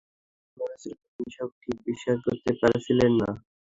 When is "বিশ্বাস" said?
1.87-2.17